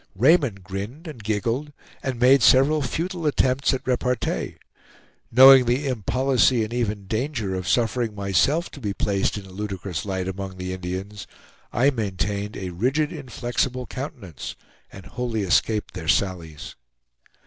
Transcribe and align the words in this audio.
Raymond 0.15 0.63
grinned 0.63 1.05
and 1.07 1.23
giggled, 1.23 1.71
and 2.01 2.19
made 2.19 2.41
several 2.41 2.81
futile 2.81 3.27
attempts 3.27 3.71
at 3.71 3.85
repartee. 3.85 4.55
Knowing 5.31 5.65
the 5.65 5.85
impolicy 5.87 6.63
and 6.63 6.73
even 6.73 7.05
danger 7.05 7.53
of 7.53 7.67
suffering 7.67 8.15
myself 8.15 8.71
to 8.71 8.79
be 8.81 8.95
placed 8.95 9.37
in 9.37 9.45
a 9.45 9.51
ludicrous 9.51 10.03
light 10.03 10.27
among 10.27 10.57
the 10.57 10.73
Indians, 10.73 11.27
I 11.71 11.91
maintained 11.91 12.57
a 12.57 12.71
rigid 12.71 13.13
inflexible 13.13 13.85
countenance, 13.85 14.55
and 14.91 15.05
wholly 15.05 15.43
escaped 15.43 15.93
their 15.93 16.07
sallies. 16.07 16.73